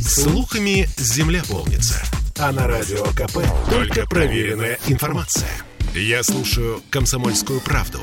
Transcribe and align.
Слухами 0.00 0.88
земля 0.96 1.42
полнится. 1.48 2.02
А 2.38 2.52
на 2.52 2.66
радио 2.66 3.04
КП 3.04 3.38
только 3.70 4.06
проверенная 4.06 4.78
информация. 4.86 5.50
Я 5.94 6.22
слушаю 6.22 6.82
«Комсомольскую 6.90 7.60
правду» 7.60 8.00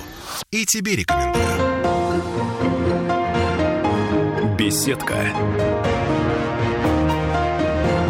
и 0.51 0.65
тебе 0.65 0.97
рекомендую. 0.97 1.45
Беседка. 4.57 5.15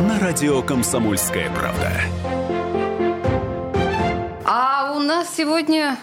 На 0.08 0.20
радио 0.20 0.62
«Комсомольская 0.62 1.50
правда». 1.52 1.92
А 4.46 4.94
у 4.96 5.00
нас 5.00 5.28
сегодня 5.36 5.98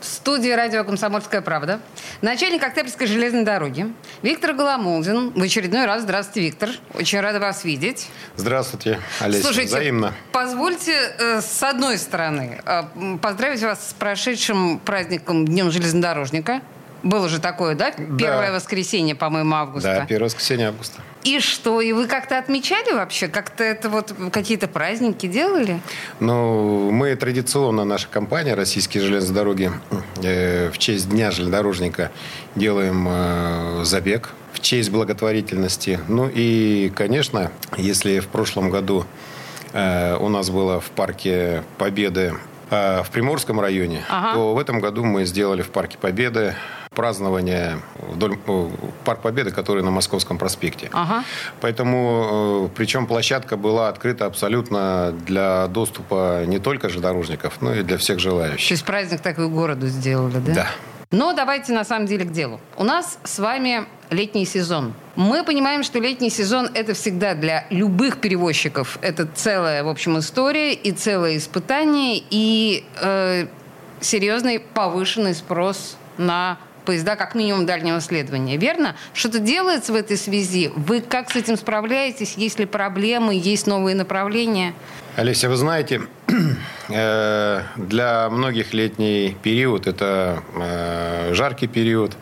в 0.00 0.04
студии 0.04 0.50
радио 0.50 0.84
«Комсомольская 0.84 1.40
правда» 1.40 1.80
начальник 2.22 2.62
Октябрьской 2.62 3.06
железной 3.06 3.44
дороги 3.44 3.92
Виктор 4.22 4.52
Голомолдин. 4.52 5.30
В 5.30 5.42
очередной 5.42 5.86
раз. 5.86 6.02
Здравствуйте, 6.02 6.40
Виктор. 6.40 6.70
Очень 6.94 7.20
рада 7.20 7.40
вас 7.40 7.64
видеть. 7.64 8.08
Здравствуйте, 8.36 9.00
Олеся. 9.20 9.44
Слушайте, 9.44 9.68
Взаимно. 9.68 10.14
позвольте 10.32 10.92
э, 11.18 11.40
с 11.40 11.62
одной 11.62 11.98
стороны 11.98 12.60
э, 12.64 13.18
поздравить 13.20 13.62
вас 13.62 13.90
с 13.90 13.92
прошедшим 13.94 14.78
праздником 14.78 15.44
Днем 15.44 15.70
железнодорожника. 15.70 16.60
Было 17.06 17.28
же 17.28 17.40
такое, 17.40 17.76
да? 17.76 17.92
Первое 17.92 18.52
воскресенье, 18.52 19.14
по-моему, 19.14 19.54
августа. 19.54 19.98
Да, 20.00 20.06
первое 20.06 20.26
воскресенье 20.26 20.68
августа. 20.68 21.00
И 21.22 21.38
что? 21.38 21.80
И 21.80 21.92
вы 21.92 22.08
как-то 22.08 22.36
отмечали 22.36 22.92
вообще? 22.92 23.28
Как-то 23.28 23.62
это 23.62 23.88
вот 23.88 24.12
какие-то 24.32 24.66
праздники 24.66 25.26
делали? 25.26 25.80
Ну, 26.18 26.90
мы 26.90 27.14
традиционно, 27.14 27.84
наша 27.84 28.08
компания 28.08 28.54
«Российские 28.54 29.04
железные 29.04 29.34
дороги» 29.34 29.70
э, 30.22 30.70
в 30.70 30.78
честь 30.78 31.08
Дня 31.08 31.30
железнодорожника 31.30 32.10
делаем 32.56 33.06
э, 33.08 33.84
забег 33.84 34.30
в 34.52 34.60
честь 34.60 34.90
благотворительности. 34.90 36.00
Ну 36.08 36.28
и, 36.32 36.90
конечно, 36.94 37.52
если 37.76 38.18
в 38.18 38.26
прошлом 38.26 38.70
году 38.70 39.04
э, 39.72 40.16
у 40.16 40.28
нас 40.28 40.50
было 40.50 40.80
в 40.80 40.90
парке 40.90 41.62
Победы 41.78 42.34
в 42.70 43.06
Приморском 43.12 43.60
районе, 43.60 44.02
Ага. 44.08 44.32
то 44.34 44.54
в 44.54 44.58
этом 44.58 44.80
году 44.80 45.04
мы 45.04 45.24
сделали 45.24 45.62
в 45.62 45.70
парке 45.70 45.98
Победы 45.98 46.54
празднование 46.90 47.78
вдоль 48.10 48.36
Парк 49.04 49.20
Победы, 49.20 49.50
который 49.50 49.82
на 49.82 49.90
Московском 49.90 50.38
проспекте. 50.38 50.88
Ага. 50.92 51.24
Поэтому, 51.60 52.70
причем 52.74 53.06
площадка 53.06 53.56
была 53.56 53.88
открыта 53.90 54.24
абсолютно 54.26 55.12
для 55.26 55.66
доступа 55.68 56.44
не 56.46 56.58
только 56.58 56.88
же 56.88 57.00
дорожников, 57.00 57.60
но 57.60 57.74
и 57.74 57.82
для 57.82 57.98
всех 57.98 58.16
То 58.16 58.22
желающих. 58.22 58.70
есть 58.70 58.84
праздник 58.84 59.20
такой 59.20 59.48
городу 59.48 59.86
сделали, 59.88 60.38
да? 60.38 60.54
Да. 60.54 60.66
Но 61.12 61.32
давайте 61.34 61.72
на 61.72 61.84
самом 61.84 62.06
деле 62.06 62.24
к 62.24 62.32
делу. 62.32 62.60
У 62.76 62.82
нас 62.84 63.18
с 63.22 63.38
вами 63.38 63.84
летний 64.10 64.46
сезон. 64.46 64.94
Мы 65.16 65.44
понимаем, 65.44 65.82
что 65.82 65.98
летний 65.98 66.28
сезон 66.28 66.68
это 66.74 66.92
всегда 66.92 67.34
для 67.34 67.66
любых 67.70 68.20
перевозчиков. 68.20 68.98
Это 69.00 69.26
целая, 69.26 69.82
в 69.82 69.88
общем, 69.88 70.18
история 70.18 70.74
и 70.74 70.92
целое 70.92 71.38
испытание, 71.38 72.22
и 72.28 72.84
э, 73.00 73.46
серьезный 74.00 74.60
повышенный 74.60 75.34
спрос 75.34 75.96
на 76.18 76.58
поезда 76.84 77.16
как 77.16 77.34
минимум 77.34 77.64
дальнего 77.64 78.00
следования. 78.00 78.58
Верно? 78.58 78.94
Что-то 79.14 79.38
делается 79.38 79.92
в 79.92 79.96
этой 79.96 80.18
связи? 80.18 80.70
Вы 80.76 81.00
как 81.00 81.30
с 81.30 81.36
этим 81.36 81.56
справляетесь? 81.56 82.34
Есть 82.36 82.58
ли 82.58 82.66
проблемы? 82.66 83.34
Есть 83.34 83.66
новые 83.66 83.96
направления? 83.96 84.74
Олеся, 85.16 85.48
вы 85.48 85.56
знаете, 85.56 86.02
э, 86.90 87.62
для 87.76 88.28
многих 88.30 88.74
летний 88.74 89.36
период– 89.42 89.86
это 89.88 90.42
э, 90.54 91.32
жаркий 91.32 91.66
период, 91.68 92.12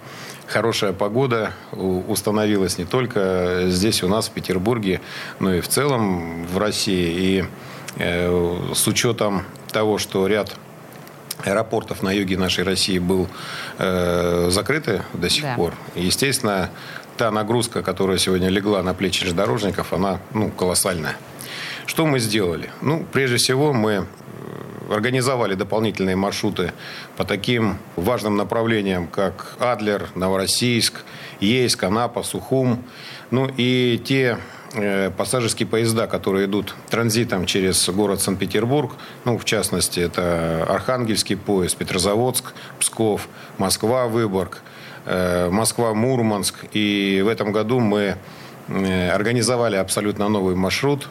хорошая 0.46 0.92
погода 0.92 1.52
установилась 1.72 2.78
не 2.78 2.84
только 2.84 3.64
здесь 3.68 4.02
у 4.02 4.08
нас, 4.08 4.28
в 4.28 4.32
Петербурге, 4.32 5.00
но 5.40 5.54
и 5.54 5.60
в 5.60 5.68
целом 5.68 6.46
в 6.46 6.58
России. 6.58 7.38
И 7.38 7.44
э, 7.96 8.72
с 8.74 8.86
учетом 8.86 9.44
того, 9.72 9.98
что 9.98 10.26
ряд 10.26 10.54
аэропортов 11.44 12.02
на 12.02 12.12
юге 12.12 12.38
нашей 12.38 12.64
России 12.64 12.98
был 12.98 13.28
э, 13.78 14.48
закрыты 14.50 15.02
до 15.12 15.28
сих 15.28 15.42
Да. 15.42 15.54
пор, 15.54 15.74
естественно, 15.94 16.70
та 17.16 17.30
нагрузка, 17.30 17.82
которая 17.82 18.18
сегодня 18.18 18.48
легла 18.48 18.82
на 18.82 18.94
плечи 18.94 19.20
железнодорожников, 19.20 19.92
она 19.92 20.20
ну, 20.32 20.50
колоссальная. 20.50 21.16
Что 21.86 22.06
мы 22.06 22.18
сделали? 22.18 22.70
Ну, 22.80 23.04
прежде 23.12 23.36
всего, 23.36 23.72
мы 23.72 24.06
организовали 24.90 25.54
дополнительные 25.54 26.16
маршруты 26.16 26.72
по 27.16 27.24
таким 27.24 27.78
важным 27.96 28.36
направлениям, 28.36 29.06
как 29.06 29.56
Адлер, 29.60 30.08
Новороссийск, 30.14 31.04
Ейск, 31.40 31.84
Анапа, 31.84 32.22
Сухум. 32.22 32.82
Ну 33.30 33.50
и 33.56 34.00
те 34.04 34.38
э, 34.74 35.10
пассажирские 35.10 35.66
поезда, 35.66 36.06
которые 36.06 36.46
идут 36.46 36.74
транзитом 36.90 37.46
через 37.46 37.88
город 37.88 38.20
Санкт-Петербург, 38.20 38.92
ну, 39.24 39.38
в 39.38 39.44
частности, 39.44 40.00
это 40.00 40.64
Архангельский 40.68 41.36
поезд, 41.36 41.76
Петрозаводск, 41.76 42.52
Псков, 42.78 43.28
Москва, 43.58 44.06
Выборг, 44.06 44.62
э, 45.06 45.48
Москва-Мурманск. 45.50 46.66
И 46.72 47.22
в 47.24 47.28
этом 47.28 47.52
году 47.52 47.80
мы 47.80 48.16
э, 48.68 49.10
организовали 49.10 49.76
абсолютно 49.76 50.28
новый 50.28 50.54
маршрут 50.54 51.08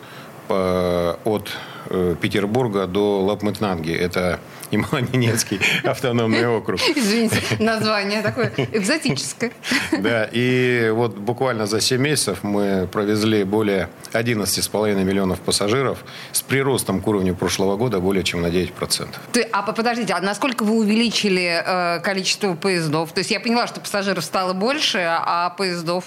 от 0.50 1.52
э, 1.90 2.16
Петербурга 2.22 2.88
до 2.88 3.22
Лапмытнанги. 3.22 3.92
Это 3.94 4.40
Ямало-Ненецкий 4.72 5.62
автономный 5.84 6.48
округ. 6.48 6.80
Извините, 6.96 7.38
название 7.60 8.22
такое 8.24 8.52
экзотическое. 8.58 9.52
Да, 10.00 10.28
и 10.32 10.90
вот 10.96 11.16
буквально 11.16 11.68
за 11.68 11.80
7 11.80 12.02
месяцев 12.02 12.40
мы 12.44 12.88
провезли 12.92 13.44
более 13.44 13.90
11,5 14.14 15.04
миллионов 15.04 15.40
пассажиров 15.42 16.00
с 16.32 16.42
приростом 16.42 17.02
к 17.02 17.08
уровню 17.08 17.36
прошлого 17.36 17.78
года 17.78 18.00
более 18.00 18.24
чем 18.24 18.42
на 18.42 18.48
9%. 18.48 19.08
Ты- 19.32 19.42
а 19.52 19.62
по- 19.62 19.74
подождите, 19.74 20.14
а 20.14 20.22
насколько 20.22 20.64
вы 20.64 20.78
увеличили 20.80 21.62
э, 21.66 22.00
количество 22.00 22.56
поездов? 22.56 23.12
То 23.14 23.20
есть 23.20 23.30
я 23.32 23.40
поняла, 23.40 23.68
что 23.68 23.80
пассажиров 23.80 24.24
стало 24.24 24.54
больше, 24.54 25.00
а 25.08 25.52
поездов? 25.52 26.06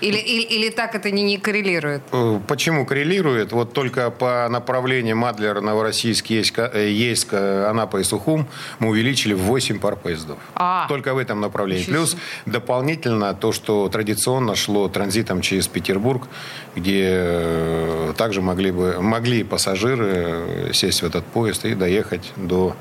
Или, 0.00 0.18
или, 0.18 0.42
или 0.42 0.70
так 0.70 0.94
это 0.94 1.10
не, 1.10 1.22
не 1.22 1.38
коррелирует? 1.38 2.02
Э, 2.12 2.40
Почему 2.46 2.86
коррелирует? 2.86 3.52
Вот 3.52 3.72
только 3.72 4.10
по 4.10 4.48
направлениям 4.48 5.24
Адлер, 5.24 5.60
Новороссийск, 5.60 6.26
Ейск, 6.26 6.58
э, 6.58 6.90
Ейск, 6.90 7.34
Анапа 7.34 7.98
и 7.98 8.04
Сухум 8.04 8.46
мы 8.78 8.88
увеличили 8.88 9.34
в 9.34 9.40
8 9.40 9.78
пар 9.78 9.96
поездов. 9.96 10.38
А. 10.54 10.86
Только 10.88 11.14
в 11.14 11.18
этом 11.18 11.40
направлении. 11.40 11.84
Плюс 11.84 12.16
дополнительно 12.46 13.34
то, 13.34 13.52
что 13.52 13.88
традиционно 13.88 14.54
шло 14.54 14.88
транзитом 14.88 15.40
через 15.40 15.68
Петербург, 15.68 16.28
где 16.76 17.08
э, 17.10 18.14
также 18.16 18.40
могли, 18.40 18.70
бы, 18.70 19.00
могли 19.00 19.42
пассажиры 19.44 20.70
сесть 20.72 21.02
в 21.02 21.06
этот 21.06 21.24
поезд 21.24 21.64
и 21.64 21.74
доехать 21.74 22.32
до 22.36 22.76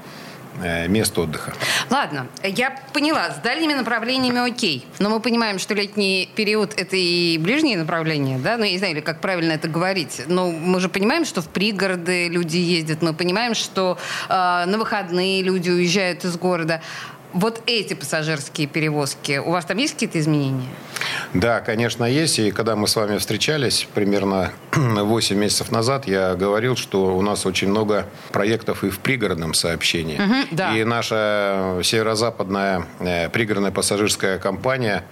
мест 0.88 1.18
отдыха. 1.18 1.54
Ладно, 1.90 2.28
я 2.44 2.80
поняла, 2.94 3.32
с 3.32 3.38
дальними 3.38 3.74
направлениями 3.74 4.50
окей. 4.50 4.86
Но 5.00 5.10
мы 5.10 5.20
понимаем, 5.20 5.60
что 5.60 5.74
летний 5.74 6.30
период– 6.36 6.74
это 6.78 6.96
и 6.96 7.38
ближние 7.38 7.78
направления, 7.78 8.38
да? 8.38 8.58
Ну, 8.58 8.64
я 8.64 8.72
не 8.72 8.78
знаю, 8.78 8.94
или 8.94 9.02
как 9.02 9.22
правильно 9.22 9.54
это 9.54 9.68
говорить. 9.68 10.22
Но 10.28 10.52
мы 10.52 10.80
же 10.80 10.90
понимаем, 10.90 11.26
что 11.26 11.42
в 11.42 11.50
пригороды 11.50 12.28
люди 12.28 12.58
ездят. 12.58 13.02
Мы 13.02 13.14
понимаем, 13.14 13.54
что 13.56 13.98
э, 14.30 14.34
на 14.34 14.78
выходные 14.78 15.42
люди 15.44 15.70
уезжают 15.70 16.26
из 16.26 16.38
города. 16.38 16.82
Вот 17.38 17.62
эти 17.68 17.94
пассажирские 17.94 18.66
перевозки, 18.66 19.38
у 19.38 19.52
вас 19.52 19.64
там 19.64 19.78
есть 19.78 19.94
какие-то 19.94 20.20
изменения? 20.20 20.66
Да, 21.36 21.60
конечно, 21.60 22.04
есть. 22.04 22.40
И 22.40 22.50
когда 22.50 22.76
мы 22.76 22.88
с 22.88 22.96
вами 22.96 23.20
встречались 23.20 23.88
примерно 23.94 24.52
8 24.74 25.38
месяцев 25.38 25.72
назад, 25.72 26.08
я 26.08 26.34
говорил, 26.34 26.76
что 26.76 27.16
у 27.16 27.22
нас 27.22 27.46
очень 27.46 27.70
много 27.70 28.08
проектов 28.32 28.84
и 28.84 28.90
в 28.90 28.98
пригородном 28.98 29.54
сообщении. 29.54 30.18
Мгм, 30.18 30.48
да. 30.50 30.76
И 30.76 30.84
наша 30.84 31.80
северо-западная 31.84 32.88
э, 33.02 33.30
пригородная 33.30 33.70
пассажирская 33.72 34.40
компания 34.40 35.04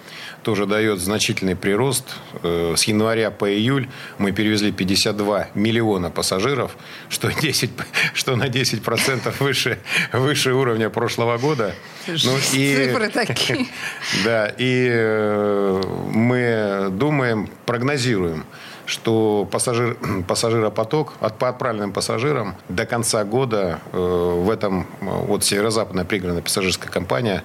тоже 0.41 0.65
дает 0.65 0.99
значительный 0.99 1.55
прирост. 1.55 2.05
Э, 2.41 2.73
С 2.75 2.85
января 2.85 3.29
по 3.29 3.47
июль 3.53 3.87
мы 4.17 4.31
перевезли 4.31 4.71
52 4.71 5.49
миллиона 5.53 6.09
пассажиров, 6.09 6.75
что, 7.09 7.29
10, 7.31 7.69
что 8.15 8.35
на 8.35 8.45
10% 8.47 9.31
выше, 9.41 9.77
выше 10.11 10.53
уровня 10.53 10.89
прошлого 10.89 11.37
года. 11.37 11.75
Ну, 12.23 12.39
Цифры 12.41 13.09
такие. 13.09 13.67
Да, 14.23 14.51
и 14.57 14.87
э, 14.91 15.81
мы 16.11 16.89
думаем, 16.91 17.49
прогнозируем, 17.65 18.45
что 18.85 19.47
пассажир, 19.51 19.97
пассажиропоток 20.27 21.13
от, 21.19 21.37
по 21.37 21.49
отправленным 21.49 21.91
пассажирам 21.91 22.55
до 22.69 22.85
конца 22.85 23.23
года 23.23 23.79
э, 23.91 23.97
в 23.97 24.49
этом 24.49 24.87
э, 25.01 25.05
вот 25.05 25.43
северо-западная 25.43 26.05
пригородная 26.05 26.43
пассажирская 26.43 26.91
компания 26.91 27.43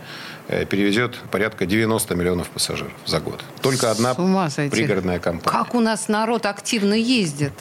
э, 0.48 0.64
перевезет 0.64 1.16
порядка 1.30 1.66
90 1.66 2.14
миллионов 2.14 2.48
пассажиров 2.50 2.92
за 3.06 3.20
год. 3.20 3.42
Только 3.62 3.90
одна 3.90 4.14
пригородная 4.14 5.18
компания. 5.18 5.50
Как 5.50 5.74
у 5.74 5.80
нас 5.80 6.08
народ 6.08 6.46
активно 6.46 6.94
ездит? 6.94 7.52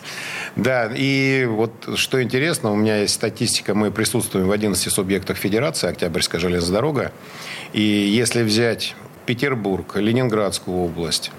Да, 0.55 0.89
и 0.93 1.45
вот 1.45 1.71
что 1.95 2.21
интересно, 2.21 2.71
у 2.71 2.75
меня 2.75 2.97
есть 3.01 3.13
статистика, 3.13 3.73
мы 3.73 3.91
присутствуем 3.91 4.47
в 4.47 4.51
11 4.51 4.91
субъектах 4.91 5.37
Федерации, 5.37 5.89
Октябрьская 5.89 6.41
железная 6.41 6.73
дорога, 6.73 7.11
и 7.73 7.81
если 7.81 8.43
взять 8.43 8.95
Петербург, 9.25 9.95
Ленинградскую 9.95 10.77
область, 10.77 11.31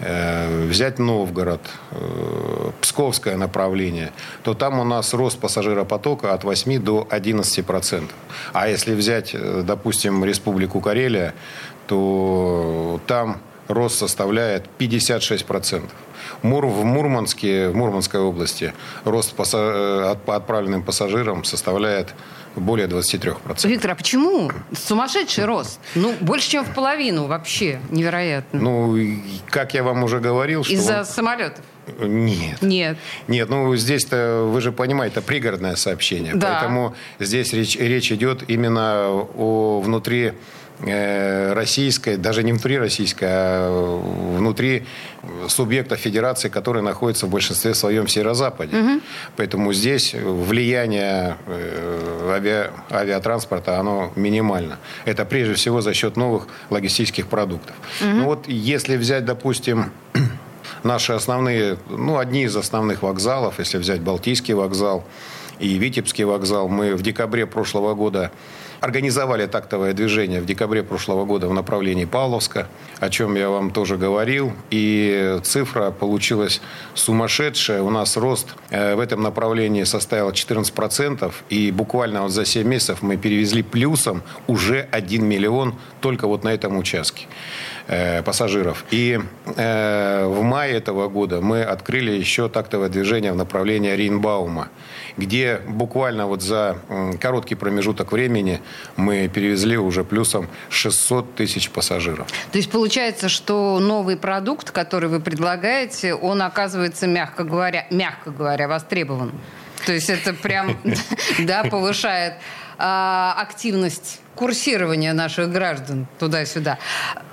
взять 0.00 0.98
Новгород, 0.98 1.60
э, 1.90 2.70
Псковское 2.80 3.36
направление, 3.36 4.12
то 4.42 4.54
там 4.54 4.78
у 4.78 4.84
нас 4.84 5.12
рост 5.14 5.38
пассажиропотока 5.38 6.34
от 6.34 6.44
8 6.44 6.78
до 6.78 7.06
11 7.10 7.66
процентов. 7.66 8.16
А 8.52 8.68
если 8.68 8.94
взять, 8.94 9.34
э, 9.34 9.62
допустим, 9.64 10.24
Республику 10.24 10.80
Карелия, 10.80 11.34
то 11.86 13.00
там 13.06 13.38
рост 13.68 13.98
составляет 13.98 14.68
56 14.68 15.44
процентов. 15.44 15.92
Мур, 16.42 16.66
в 16.66 16.84
Мурманске, 16.84 17.68
в 17.68 17.76
Мурманской 17.76 18.20
области 18.20 18.72
рост 19.04 19.34
по 19.34 20.36
отправленным 20.36 20.82
пассажирам 20.82 21.44
составляет 21.44 22.14
более 22.56 22.88
23%. 22.88 23.68
Виктор, 23.68 23.92
а 23.92 23.94
почему? 23.94 24.50
Сумасшедший 24.76 25.44
рост. 25.44 25.78
Ну, 25.94 26.14
больше, 26.20 26.50
чем 26.50 26.64
в 26.64 26.74
половину 26.74 27.26
вообще. 27.26 27.80
Невероятно. 27.90 28.60
Ну, 28.60 28.96
как 29.48 29.74
я 29.74 29.82
вам 29.82 30.02
уже 30.02 30.18
говорил, 30.18 30.64
что... 30.64 30.72
Из-за 30.72 31.00
он... 31.00 31.04
самолетов? 31.04 31.64
Нет. 32.00 32.60
Нет. 32.60 32.98
Нет, 33.28 33.48
ну 33.48 33.74
здесь-то, 33.74 34.48
вы 34.52 34.60
же 34.60 34.72
понимаете, 34.72 35.18
это 35.18 35.26
пригородное 35.26 35.74
сообщение. 35.76 36.34
Да. 36.34 36.58
Поэтому 36.58 36.94
здесь 37.18 37.52
речь, 37.54 37.76
речь 37.76 38.12
идет 38.12 38.44
именно 38.48 39.08
о 39.08 39.80
внутри 39.80 40.32
Э, 40.32 40.67
российской, 40.80 42.16
даже 42.16 42.42
не 42.44 42.52
внутри 42.52 42.78
российской, 42.78 43.28
а 43.28 44.00
внутри 44.36 44.84
субъекта 45.48 45.96
федерации, 45.96 46.48
который 46.48 46.82
находится 46.82 47.26
в 47.26 47.30
большинстве 47.30 47.74
своем 47.74 48.06
в 48.06 48.10
северо-западе. 48.10 48.76
Угу. 48.76 49.00
Поэтому 49.36 49.72
здесь 49.72 50.14
влияние 50.14 51.36
э, 51.46 52.30
авиа, 52.32 52.70
авиатранспорта, 52.90 53.78
оно 53.78 54.12
минимально. 54.14 54.78
Это 55.04 55.24
прежде 55.24 55.54
всего 55.54 55.80
за 55.80 55.94
счет 55.94 56.16
новых 56.16 56.46
логистических 56.70 57.26
продуктов. 57.26 57.74
Угу. 58.00 58.10
Ну 58.10 58.24
вот 58.24 58.48
если 58.48 58.96
взять, 58.96 59.24
допустим, 59.24 59.90
наши 60.84 61.12
основные, 61.12 61.78
ну, 61.88 62.18
одни 62.18 62.44
из 62.44 62.56
основных 62.56 63.02
вокзалов, 63.02 63.58
если 63.58 63.78
взять 63.78 64.00
Балтийский 64.00 64.54
вокзал 64.54 65.04
и 65.58 65.76
Витебский 65.76 66.24
вокзал, 66.24 66.68
мы 66.68 66.94
в 66.94 67.02
декабре 67.02 67.46
прошлого 67.46 67.94
года 67.94 68.30
Организовали 68.80 69.46
тактовое 69.46 69.92
движение 69.92 70.40
в 70.40 70.46
декабре 70.46 70.84
прошлого 70.84 71.24
года 71.24 71.48
в 71.48 71.52
направлении 71.52 72.04
Павловска, 72.04 72.68
о 73.00 73.10
чем 73.10 73.34
я 73.34 73.50
вам 73.50 73.72
тоже 73.72 73.96
говорил. 73.96 74.52
И 74.70 75.40
цифра 75.42 75.90
получилась 75.90 76.60
сумасшедшая. 76.94 77.82
У 77.82 77.90
нас 77.90 78.16
рост 78.16 78.54
э, 78.70 78.94
в 78.94 79.00
этом 79.00 79.20
направлении 79.20 79.82
составил 79.82 80.30
14%. 80.30 81.32
И 81.48 81.72
буквально 81.72 82.22
вот 82.22 82.30
за 82.30 82.44
7 82.44 82.68
месяцев 82.68 83.02
мы 83.02 83.16
перевезли 83.16 83.62
плюсом 83.62 84.22
уже 84.46 84.86
1 84.92 85.24
миллион 85.24 85.74
только 86.00 86.28
вот 86.28 86.44
на 86.44 86.50
этом 86.50 86.78
участке 86.78 87.26
э, 87.88 88.22
пассажиров. 88.22 88.84
И 88.92 89.18
э, 89.56 90.24
в 90.24 90.42
мае 90.42 90.74
этого 90.74 91.08
года 91.08 91.40
мы 91.40 91.64
открыли 91.64 92.12
еще 92.12 92.48
тактовое 92.48 92.90
движение 92.90 93.32
в 93.32 93.36
направлении 93.36 93.90
Рейнбаума, 93.90 94.68
где 95.16 95.62
буквально 95.66 96.28
вот 96.28 96.42
за 96.42 96.78
короткий 97.20 97.56
промежуток 97.56 98.12
времени 98.12 98.60
мы 98.96 99.28
перевезли 99.28 99.76
уже 99.76 100.04
плюсом 100.04 100.48
600 100.70 101.34
тысяч 101.34 101.70
пассажиров. 101.70 102.26
То 102.52 102.58
есть 102.58 102.70
получается, 102.70 103.28
что 103.28 103.78
новый 103.78 104.16
продукт, 104.16 104.70
который 104.70 105.08
вы 105.08 105.20
предлагаете, 105.20 106.14
он 106.14 106.42
оказывается, 106.42 107.06
мягко 107.06 107.44
говоря, 107.44 107.86
мягко 107.90 108.30
говоря, 108.30 108.68
востребован. 108.68 109.32
То 109.86 109.92
есть 109.92 110.10
это 110.10 110.34
прям, 110.34 110.76
да, 111.38 111.64
повышает 111.64 112.34
а, 112.78 113.36
активность 113.38 114.20
курсирования 114.38 115.12
наших 115.12 115.50
граждан 115.50 116.06
туда-сюда. 116.18 116.78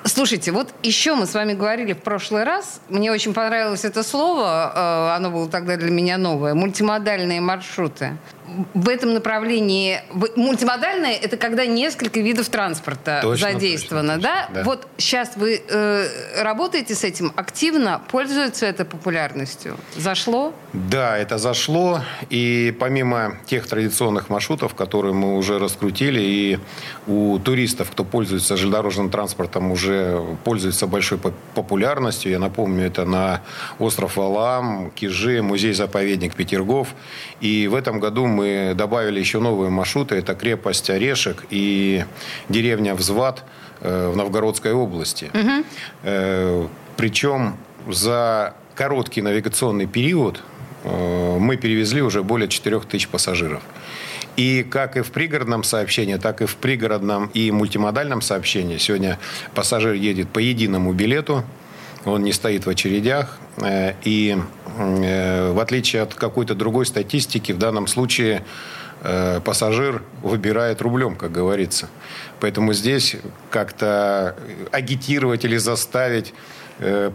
Слушайте, 0.04 0.52
вот 0.52 0.74
еще 0.81 1.13
мы 1.13 1.28
с 1.28 1.36
вами 1.36 1.54
говорили 1.54 1.94
в 1.94 2.00
прошлый 2.00 2.44
раз. 2.44 2.81
Мне 2.90 3.12
очень 3.12 3.34
понравилось 3.34 3.86
это 3.86 4.02
слово. 4.02 4.72
Э, 4.75 5.16
оно 5.16 5.30
было 5.30 5.48
тогда 5.48 5.78
для 5.78 5.92
меня 5.92 6.18
новое. 6.18 6.56
Мультимодальные 6.56 7.42
маршруты 7.42 8.18
в 8.74 8.90
этом 8.90 9.13
направлении 9.13 10.02
мультимодальное 10.36 11.13
это 11.13 11.38
когда 11.38 11.66
несколько 11.66 12.19
видов 12.19 12.50
транспорта 12.50 13.19
точно, 13.22 13.51
задействовано, 13.51 14.16
точно, 14.16 14.30
да? 14.30 14.50
да? 14.54 14.63
Вот 14.63 14.88
сейчас 14.98 15.36
вы 15.36 15.62
э, 15.68 16.42
работаете 16.42 16.96
с 16.96 17.04
этим 17.04 17.34
активно, 17.36 18.01
пользуется 18.10 18.66
это 18.66 18.86
популярностью, 18.86 19.78
зашло? 19.96 20.54
Да, 20.74 21.18
это 21.18 21.38
зашло, 21.38 22.01
и 22.30 22.75
помимо 22.80 23.38
тех 23.46 23.68
традиционных 23.68 24.30
маршрутов, 24.30 24.75
которые 24.75 25.13
мы 25.13 25.38
уже 25.38 25.58
раскрутили, 25.58 26.22
и 26.22 26.60
у 27.08 27.40
туристов, 27.40 27.92
кто 27.92 28.04
пользуется 28.04 28.58
железнодорожным 28.58 29.10
транспортом, 29.10 29.72
уже 29.72 30.22
пользуется 30.44 30.88
большой 30.88 31.20
популярностью. 31.54 32.32
Я 32.32 32.40
напомню, 32.40 32.86
это 32.86 33.06
на 33.06 33.42
остров 33.80 34.18
Валам, 34.18 34.92
Кижи, 34.92 35.42
музей-заповедник 35.42 36.36
Петергоф, 36.36 36.96
и 37.42 37.68
в 37.68 37.76
этом 37.76 38.00
году 38.00 38.26
мы 38.26 38.74
добавили 38.76 39.20
еще 39.20 39.40
новые 39.40 39.70
маршруты. 39.70 40.16
Это 40.16 40.36
крепость 40.36 40.90
Орешек 40.90 41.46
и 41.50 42.06
деревня 42.50 42.96
Взват 42.96 43.44
э, 43.82 44.10
в 44.10 44.16
Новгородской 44.16 44.74
области. 44.74 45.32
Угу. 45.34 46.70
Причем 46.98 47.58
за 47.88 48.56
короткий 48.76 49.22
навигационный 49.22 49.86
период 49.86 50.42
мы 50.86 51.58
перевезли 51.58 52.02
уже 52.02 52.24
более 52.24 52.48
4 52.48 52.80
тысяч 52.82 53.08
пассажиров. 53.08 53.64
И 54.38 54.64
как 54.70 54.98
и 54.98 55.02
в 55.02 55.12
пригородном 55.12 55.64
сообщении, 55.64 56.18
так 56.18 56.42
и 56.42 56.46
в 56.46 56.56
пригородном 56.58 57.32
и 57.34 57.52
мультимодальном 57.52 58.22
сообщении 58.22 58.78
сегодня 58.78 59.18
пассажир 59.54 59.94
едет 59.94 60.30
по 60.30 60.40
единому 60.40 60.94
билету, 60.94 61.44
он 62.04 62.24
не 62.24 62.34
стоит 62.34 62.66
в 62.66 62.70
очередях. 62.70 63.40
И 64.04 64.38
Э, 64.78 65.52
в 65.52 65.60
отличие 65.60 66.02
от 66.02 66.14
какой-то 66.14 66.56
другой 66.56 66.86
статистики, 66.86 67.52
в 67.52 67.58
данном 67.58 67.88
случае 67.88 68.44
э, 69.02 69.40
пассажир 69.44 70.04
выбирает 70.22 70.82
рублем, 70.82 71.16
как 71.16 71.32
говорится. 71.32 71.88
Поэтому 72.40 72.74
здесь 72.74 73.16
как-то 73.50 74.36
агитировать 74.72 75.46
или 75.46 75.58
заставить 75.58 76.32
э, 76.32 76.34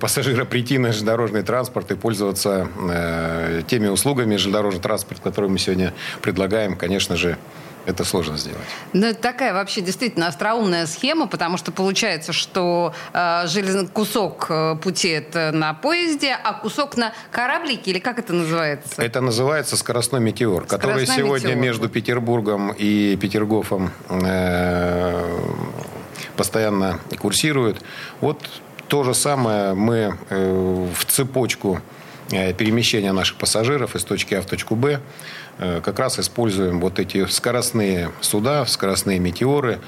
пассажира 0.00 0.44
прийти 0.44 0.78
на 0.78 0.88
железнодорожный 0.88 1.42
транспорт 1.42 1.90
и 1.90 1.94
пользоваться 1.94 2.68
теми 3.68 3.88
услугами 3.88 4.36
железнодорожного 4.36 4.82
транспорта, 4.82 5.22
которые 5.22 5.50
мы 5.50 5.58
сегодня 5.58 5.92
предлагаем, 6.22 6.76
конечно 6.76 7.16
же, 7.16 7.36
это 7.86 8.04
сложно 8.04 8.36
сделать. 8.36 8.60
Ну, 8.92 9.06
это 9.06 9.20
такая 9.20 9.52
вообще 9.52 9.80
действительно 9.80 10.26
остроумная 10.26 10.86
схема, 10.86 11.26
потому 11.26 11.56
что 11.56 11.72
получается, 11.72 12.32
что 12.32 12.94
э, 13.12 13.46
железный 13.46 13.88
кусок 13.88 14.46
э, 14.50 14.76
пути 14.76 15.08
это 15.08 15.50
на 15.52 15.74
поезде, 15.74 16.36
а 16.42 16.54
кусок 16.54 16.96
на 16.96 17.12
кораблике, 17.30 17.90
или 17.90 17.98
как 17.98 18.18
это 18.18 18.32
называется? 18.32 19.02
Это 19.02 19.20
называется 19.20 19.76
скоростной 19.76 20.20
метеор, 20.20 20.64
скоростной 20.66 21.06
который 21.06 21.06
сегодня 21.06 21.48
метеор. 21.48 21.62
между 21.64 21.88
Петербургом 21.88 22.72
и 22.72 23.16
Петергофом 23.16 23.90
э, 24.08 25.38
постоянно 26.36 27.00
курсирует. 27.18 27.82
Вот 28.20 28.38
то 28.90 29.04
же 29.04 29.14
самое 29.14 29.74
мы 29.74 30.18
э, 30.30 30.86
в 30.94 31.04
цепочку 31.04 31.80
э, 32.32 32.52
перемещения 32.52 33.12
наших 33.12 33.36
пассажиров 33.38 33.94
из 33.94 34.02
точки 34.02 34.34
А 34.34 34.42
в 34.42 34.46
точку 34.46 34.74
Б 34.74 35.00
Э, 35.62 35.82
как 35.84 35.98
раз 35.98 36.18
используем 36.18 36.80
вот 36.80 36.98
эти 36.98 37.26
скоростные 37.26 38.10
суда, 38.22 38.64
скоростные 38.64 39.18
метеоры. 39.18 39.78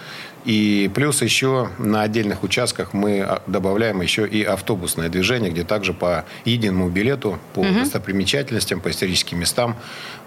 И 0.45 0.91
плюс 0.95 1.23
еще 1.23 1.71
на 1.79 2.03
отдельных 2.03 2.43
участках 2.43 2.93
мы 2.93 3.21
а, 3.21 3.43
добавляем 3.47 4.01
еще 4.01 4.27
и 4.27 4.43
автобусное 4.43 5.09
движение, 5.09 5.51
где 5.51 5.65
также 5.65 5.93
по 5.93 6.25
единому 6.45 6.89
билету, 6.89 7.39
по 7.55 7.61
угу. 7.61 7.81
достопримечательностям, 7.81 8.81
по 8.81 8.91
историческим 8.91 9.39
местам 9.39 9.77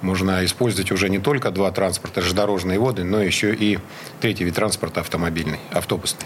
можно 0.02 0.46
использовать 0.46 0.92
уже 0.92 1.10
не 1.10 1.20
только 1.20 1.52
два 1.52 1.72
транспорта, 1.72 2.22
железнодорожные 2.22 2.80
воды, 2.80 3.04
но 3.04 3.22
еще 3.22 3.54
и 3.54 3.80
третий 4.22 4.44
вид 4.44 4.56
транспорта 4.56 5.02
автомобильный, 5.02 5.60
автобусный. 5.72 6.26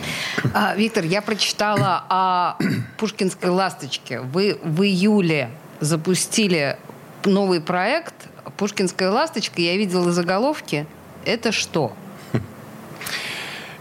А, 0.53 0.75
Виктор, 0.75 1.03
я 1.03 1.21
прочитала 1.21 2.03
о 2.09 2.57
Пушкинской 2.97 3.49
«Ласточке». 3.49 4.19
Вы 4.19 4.59
в 4.63 4.83
июле 4.83 5.49
запустили 5.79 6.77
новый 7.25 7.61
проект 7.61 8.13
Пушкинская 8.57 9.09
ласточка, 9.09 9.61
я 9.61 9.77
видела 9.77 10.11
заголовки. 10.11 10.85
Это 11.25 11.51
что? 11.51 11.93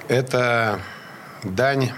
Это 0.08 0.80
дань, 1.44 1.90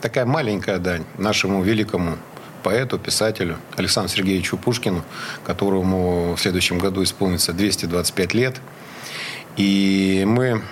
такая 0.00 0.26
маленькая 0.26 0.78
дань 0.78 1.04
нашему 1.18 1.62
великому 1.62 2.18
поэту, 2.64 2.98
писателю 2.98 3.58
Александру 3.76 4.12
Сергеевичу 4.12 4.56
Пушкину, 4.56 5.04
которому 5.44 6.34
в 6.34 6.40
следующем 6.40 6.80
году 6.80 7.04
исполнится 7.04 7.52
225 7.52 8.34
лет. 8.34 8.60
И 9.56 10.24
мы, 10.26 10.62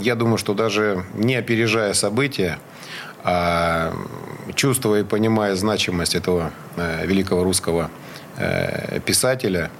я 0.00 0.16
думаю, 0.16 0.36
что 0.36 0.52
даже 0.52 1.04
не 1.14 1.36
опережая 1.36 1.94
события, 1.94 2.58
а 3.22 3.94
чувствуя 4.56 5.02
и 5.02 5.04
понимая 5.04 5.54
значимость 5.54 6.16
этого 6.16 6.50
э, 6.76 7.06
великого 7.06 7.44
русского 7.44 7.88
э, 8.36 8.98
писателя, 8.98 9.70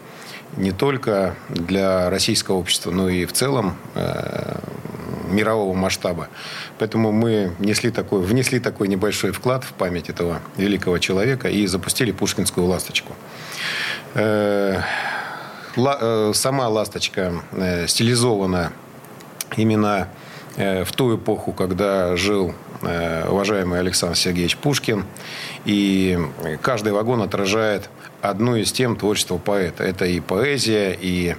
не 0.56 0.70
только 0.70 1.34
для 1.48 2.08
российского 2.08 2.56
общества, 2.56 2.92
но 2.92 3.08
и 3.08 3.24
в 3.24 3.32
целом 3.32 3.76
э, 3.96 4.58
мирового 5.30 5.74
масштаба. 5.74 6.28
Поэтому 6.78 7.12
мы 7.12 7.52
внесли 7.58 7.90
такой, 7.90 8.22
внесли 8.22 8.60
такой 8.60 8.88
небольшой 8.88 9.32
вклад 9.32 9.64
в 9.64 9.72
память 9.72 10.08
этого 10.10 10.40
великого 10.56 10.98
человека 10.98 11.48
и 11.48 11.66
запустили 11.66 12.12
пушкинскую 12.12 12.66
ласточку. 12.66 13.14
Э, 14.14 14.80
э, 15.76 16.32
сама 16.34 16.68
ласточка 16.68 17.32
э, 17.52 17.86
стилизована 17.86 18.72
именно 19.56 20.08
в 20.56 20.92
ту 20.92 21.16
эпоху, 21.16 21.52
когда 21.52 22.16
жил 22.16 22.52
уважаемый 22.82 23.78
Александр 23.78 24.16
Сергеевич 24.16 24.56
Пушкин. 24.56 25.04
И 25.64 26.18
каждый 26.60 26.92
вагон 26.92 27.22
отражает 27.22 27.88
одну 28.20 28.56
из 28.56 28.70
тем 28.72 28.96
творчества 28.96 29.38
поэта. 29.38 29.84
Это 29.84 30.04
и 30.04 30.20
поэзия, 30.20 30.98
и 31.00 31.36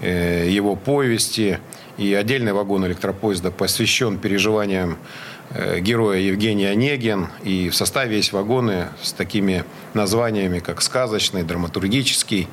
его 0.00 0.76
повести, 0.76 1.58
и 2.02 2.14
отдельный 2.14 2.52
вагон 2.52 2.86
электропоезда 2.86 3.50
посвящен 3.50 4.18
переживаниям 4.18 4.98
Э, 5.54 5.80
героя 5.80 6.18
Евгений 6.18 6.64
Онегин. 6.64 7.28
И 7.42 7.68
в 7.68 7.74
составе 7.74 8.16
есть 8.16 8.32
вагоны 8.32 8.88
с 9.02 9.12
такими 9.12 9.64
названиями, 9.92 10.60
как 10.60 10.80
«Сказочный», 10.80 11.42
«Драматургический». 11.42 12.48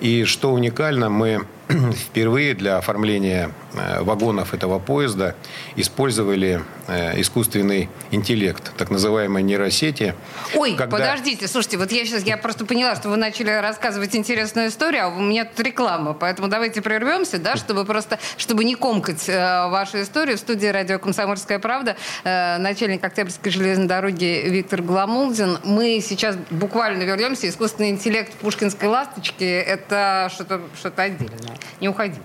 И 0.00 0.22
что 0.24 0.52
уникально, 0.52 1.10
мы 1.10 1.44
впервые 1.92 2.54
для 2.54 2.78
оформления 2.78 3.50
э, 3.74 4.02
вагонов 4.02 4.54
этого 4.54 4.78
поезда 4.78 5.34
использовали 5.76 6.62
э, 6.86 7.20
искусственный 7.20 7.90
интеллект, 8.10 8.72
так 8.76 8.90
называемые 8.90 9.42
нейросети. 9.42 10.14
Ой, 10.54 10.74
когда... 10.74 10.96
подождите, 10.96 11.46
слушайте, 11.46 11.76
вот 11.76 11.92
я 11.92 12.06
сейчас, 12.06 12.22
я 12.22 12.38
просто 12.38 12.64
поняла, 12.64 12.96
что 12.96 13.10
вы 13.10 13.16
начали 13.16 13.50
рассказывать 13.50 14.16
интересную 14.16 14.68
историю, 14.68 15.04
а 15.04 15.08
у 15.08 15.20
меня 15.20 15.44
тут 15.44 15.60
реклама, 15.60 16.14
поэтому 16.14 16.48
давайте 16.48 16.80
прервемся, 16.80 17.38
да, 17.38 17.56
чтобы 17.56 17.84
просто, 17.84 18.18
чтобы 18.38 18.64
не 18.64 18.74
комкать 18.74 19.28
э, 19.28 19.68
вашу 19.68 20.00
историю. 20.00 20.38
В 20.38 20.40
студии 20.40 20.68
радио 20.68 20.98
«Комсомольская 20.98 21.58
правда» 21.58 21.96
э, 22.24 22.56
начальник 22.56 23.04
Октябрьской 23.04 23.52
железной 23.52 23.86
дороги 23.86 24.42
Виктор 24.46 24.80
Гламулдин. 24.80 25.58
Мы 25.64 26.00
сейчас 26.00 26.36
буквально 26.50 27.02
вернемся. 27.02 27.46
Искусственный 27.48 27.90
интеллект 27.90 28.32
Пушкинской 28.34 28.88
ласточки– 28.88 29.44
это 29.44 30.30
что-то 30.32 30.62
что 30.78 30.88
отдельное. 30.96 31.57
Не 31.80 31.88
уходите. 31.88 32.20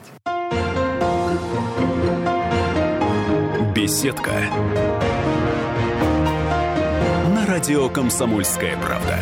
Беседка. 3.75 4.31
На 7.33 7.45
радио 7.47 7.89
«Комсомольская 7.89 8.77
правда». 8.77 9.17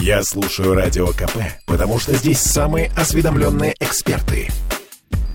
Я 0.00 0.22
слушаю 0.22 0.74
Радио 0.74 1.08
КП, 1.08 1.38
потому 1.66 1.98
что 1.98 2.14
здесь 2.14 2.40
самые 2.40 2.90
осведомленные 2.96 3.74
эксперты. 3.80 4.48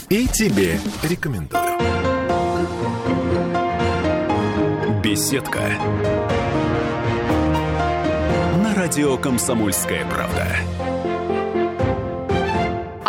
И 0.09 0.27
тебе 0.27 0.79
рекомендую. 1.03 1.61
Беседка. 5.03 5.59
На 8.63 8.73
радио 8.73 9.17
«Комсомольская 9.17 10.05
правда». 10.05 10.47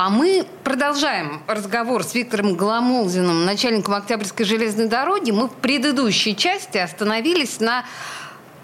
А 0.04 0.11
мы 0.11 0.44
продолжаем 0.64 1.40
разговор 1.46 2.04
с 2.04 2.14
Виктором 2.14 2.56
Гламолзиным, 2.56 3.46
начальником 3.46 3.94
Октябрьской 3.94 4.44
железной 4.44 4.87
дороги. 4.87 5.30
Мы 5.30 5.49
в 5.49 5.52
предыдущей 5.52 6.37
части 6.37 6.76
остановились 6.76 7.58
на 7.58 7.87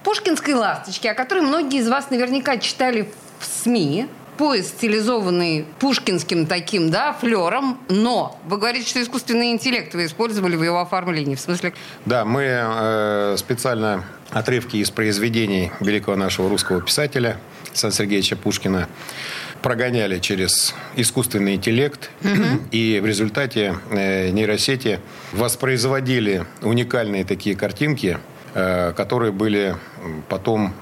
Пушкинской 0.05 0.53
ласточке, 0.53 1.13
о 1.13 1.15
которой 1.15 1.41
многие 1.41 1.81
из 1.81 1.89
вас 1.89 2.11
наверняка 2.11 2.59
читали 2.59 3.11
в 3.39 3.47
СМИ. 3.47 4.07
Поезд, 4.37 4.77
стилизованный 4.77 5.65
пушкинским 5.79 6.45
таким, 6.45 6.91
да, 6.91 7.15
флером, 7.15 7.79
но 7.89 8.39
вы 8.45 8.59
говорите, 8.59 8.87
что 8.87 9.03
искусственный 9.03 9.51
интеллект 9.53 9.95
вы 9.95 10.05
использовали 10.05 10.57
в 10.57 10.63
его 10.63 10.81
оформлении, 10.81 11.37
в 11.37 11.41
смысле? 11.41 11.73
Да, 12.05 12.27
мы 12.27 12.43
э, 12.45 13.37
специально 13.39 14.05
отрывки 14.31 14.77
из 14.77 14.91
произведений 14.91 15.73
великого 15.81 16.17
нашего 16.17 16.51
русского 16.51 16.83
писателя 16.83 17.39
Александра 17.71 17.97
Сергеевича 17.97 18.37
Пушкина 18.37 18.89
прогоняли 19.63 20.19
через 20.19 20.75
искусственный 20.97 21.55
интеллект, 21.55 22.11
угу. 22.23 22.61
и 22.71 23.01
в 23.03 23.07
результате 23.07 23.77
э, 23.91 24.31
нейросети 24.31 25.01
воспроизводили 25.33 26.45
уникальные 26.63 27.25
такие 27.25 27.57
картинки, 27.57 28.19
э, 28.55 28.93
которые 28.97 29.33
были 29.33 29.77
потом 30.29 30.73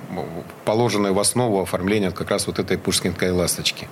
положены 0.64 1.12
в 1.12 1.18
основу 1.18 1.60
оформления 1.60 2.10
как 2.10 2.30
раз 2.30 2.46
вот 2.46 2.58
этой 2.58 2.78
пушкинской 2.78 3.30
ласточки. 3.30 3.88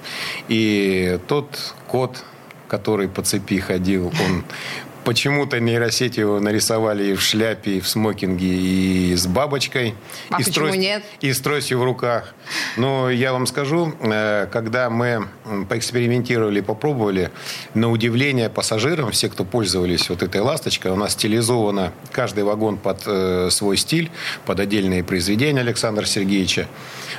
И 0.49 1.19
тот 1.27 1.75
код, 1.89 2.23
который 2.69 3.09
по 3.09 3.23
цепи 3.23 3.59
ходил, 3.59 4.07
он 4.07 4.45
Почему-то 5.07 5.61
нейросети 5.61 6.19
его 6.19 6.41
нарисовали 6.41 7.13
и 7.13 7.15
в 7.15 7.23
шляпе, 7.23 7.77
и 7.77 7.81
в 7.81 7.89
смокинге, 7.89 8.45
и 8.45 9.15
с 9.15 9.29
бабочкой. 9.29 9.95
А 10.31 10.41
и 10.41 10.45
почему 10.45 10.73
с 10.73 10.77
нет? 10.77 11.05
И 11.21 11.33
с 11.33 11.41
тростью 11.41 11.79
в 11.79 11.85
руках. 11.85 12.35
Но 12.77 13.09
я 13.09 13.33
вам 13.33 13.47
скажу, 13.47 13.95
э, 14.01 14.49
когда 14.51 14.91
мы 14.91 15.29
поэкспериментировали, 15.69 16.61
попробовали, 16.61 17.31
на 17.75 17.89
удивление 17.89 18.51
пассажирам, 18.51 19.13
все, 19.13 19.29
кто 19.29 19.45
пользовались 19.45 20.11
вот 20.11 20.25
этой 20.25 20.41
ласточкой, 20.41 20.91
у 20.91 20.97
нас 20.97 21.13
стилизовано 21.13 21.93
каждый 22.11 22.43
вагон 22.43 22.77
под 22.77 23.03
э, 23.07 23.49
свой 23.53 23.77
стиль, 23.77 24.11
под 24.45 24.59
отдельные 24.59 25.05
произведения 25.05 25.61
Александра 25.61 26.05
Сергеевича. 26.05 26.67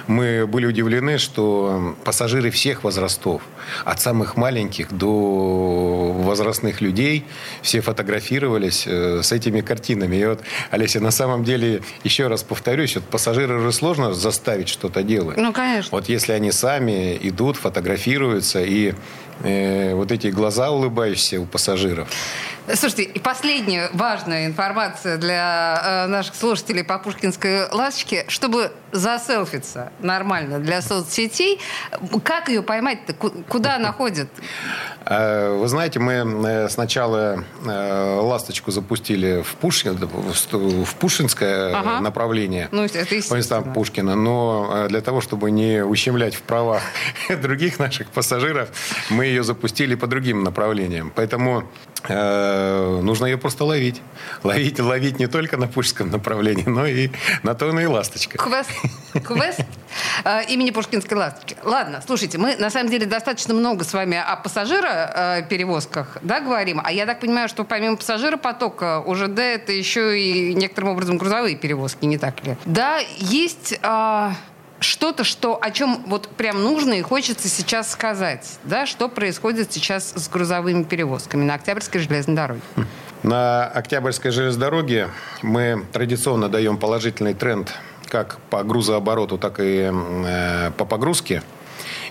Мы 0.08 0.46
были 0.46 0.66
удивлены, 0.66 1.20
что 1.20 1.96
пассажиры 2.04 2.52
всех 2.52 2.84
возрастов, 2.84 3.42
от 3.86 4.02
самых 4.02 4.36
маленьких 4.36 4.92
до 4.92 6.12
возрастных 6.18 6.82
людей, 6.82 7.26
все 7.62 7.77
все 7.78 7.82
фотографировались 7.82 8.86
э, 8.88 9.22
с 9.22 9.32
этими 9.32 9.62
картинами. 9.62 10.16
И 10.16 10.26
вот, 10.26 10.42
Олеся, 10.72 11.00
на 11.00 11.12
самом 11.12 11.44
деле, 11.44 11.82
еще 12.04 12.28
раз 12.28 12.44
повторюсь, 12.44 12.96
вот 12.96 13.04
пассажиры 13.06 13.60
уже 13.60 13.72
сложно 13.72 14.14
заставить 14.14 14.68
что-то 14.68 15.04
делать. 15.04 15.38
Ну, 15.38 15.54
конечно. 15.54 15.90
Вот 15.92 16.10
если 16.10 16.34
они 16.34 16.52
сами 16.52 17.18
идут, 17.22 17.58
фотографируются, 17.58 18.64
и 18.64 18.96
э, 19.44 19.94
вот 19.94 20.12
эти 20.12 20.28
глаза 20.28 20.72
улыбающиеся 20.72 21.40
у 21.40 21.46
пассажиров. 21.46 22.08
Слушайте, 22.74 23.04
и 23.04 23.20
последняя 23.20 23.90
важная 23.94 24.48
информация 24.48 25.18
для 25.18 25.82
э, 25.84 26.08
наших 26.08 26.36
слушателей 26.36 26.84
по 26.84 26.98
Пушкинской 26.98 27.70
ласточке. 27.72 28.26
Чтобы 28.28 28.72
заселфиться 28.92 29.92
нормально 30.00 30.60
для 30.60 30.82
соцсетей, 30.82 31.60
как 32.24 32.50
ее 32.50 32.62
поймать-то? 32.62 33.14
Куда 33.14 33.76
она 33.76 33.92
ходит? 33.92 34.30
Э, 35.10 35.58
вы 35.58 35.68
знаете, 35.68 36.00
мы 36.00 36.14
э, 36.14 36.70
сначала 36.70 37.44
э, 37.66 38.20
ласточку 38.22 38.72
запустили 38.72 39.42
в, 39.42 39.56
Пушкин, 39.56 39.96
в 39.96 40.96
Пушинское 40.96 41.76
ага. 41.76 42.00
направление. 42.02 42.68
Ну, 42.72 42.84
это. 42.84 43.48
Там 43.48 43.74
Пушкина. 43.74 44.16
Но 44.16 44.88
для 44.90 45.02
того, 45.02 45.22
чтобы 45.22 45.52
не 45.52 45.84
ущемлять 45.84 46.36
в 46.36 46.42
правах 46.42 46.82
других 47.42 47.80
наших 47.80 48.08
пассажиров, 48.10 48.70
мы 49.10 49.26
ее 49.26 49.44
запустили 49.44 49.96
по 49.96 50.08
другим 50.08 50.44
направлениям. 50.44 51.12
Поэтому 51.16 51.64
нужно 52.10 53.26
ее 53.26 53.38
просто 53.38 53.66
ловить. 53.66 54.02
Ловить, 54.44 54.80
ловить 54.80 55.20
не 55.20 55.28
только 55.28 55.58
на 55.58 55.68
Пушкинском 55.68 56.12
направлении, 56.12 56.66
но 56.68 56.86
и 56.86 57.10
на 57.44 57.56
то 57.56 57.68
и 57.80 57.86
ласточка. 57.86 58.38
Квест, 58.38 58.70
квест 59.26 59.62
э, 60.24 60.44
имени 60.50 60.72
Пушкинской 60.72 61.18
ласточки. 61.18 61.56
Ладно, 61.64 62.02
слушайте, 62.06 62.38
мы 62.38 62.56
на 62.56 62.70
самом 62.70 62.90
деле 62.90 63.06
достаточно 63.06 63.54
много 63.54 63.84
с 63.84 63.94
вами 63.94 64.18
о 64.18 64.36
пассажироперевозках 64.36 66.18
э, 66.18 66.20
да, 66.24 66.40
говорим. 66.40 66.82
А 66.84 66.92
я 66.92 67.06
так 67.06 67.20
понимаю, 67.20 67.50
что 67.50 67.64
помимо 67.64 67.98
пассажиропотока 67.98 69.02
УЖД 69.02 69.40
это 69.40 69.72
еще 69.72 70.20
и 70.20 70.54
некоторым 70.54 70.92
образом 70.92 71.18
грузовые 71.18 71.56
перевозки, 71.56 72.06
не 72.06 72.18
так 72.18 72.44
ли? 72.46 72.58
Да, 72.66 73.00
есть... 73.18 73.80
Э, 73.82 74.32
что-то, 74.80 75.24
что, 75.24 75.58
о 75.62 75.72
чем 75.72 76.04
вот 76.08 76.28
прям 76.30 76.62
нужно 76.62 76.94
и 76.94 77.02
хочется 77.02 77.48
сейчас 77.48 77.92
сказать, 77.92 78.60
да, 78.64 78.86
что 78.86 79.10
происходит 79.10 79.74
сейчас 79.74 80.14
с 80.16 80.30
грузовыми 80.30 80.84
перевозками 80.84 81.44
на 81.44 81.56
Октябрьской 81.56 82.02
железной 82.02 82.36
дороге? 82.36 82.62
На 83.24 83.66
Октябрьской 83.66 84.32
железной 84.32 84.62
дороге 84.62 85.10
мы 85.42 85.86
традиционно 85.92 86.50
даем 86.50 86.78
положительный 86.78 87.34
тренд 87.34 87.74
как 88.08 88.40
по 88.50 88.64
грузообороту, 88.64 89.38
так 89.38 89.60
и 89.60 89.92
э, 89.92 90.72
по 90.78 90.86
погрузке. 90.86 91.44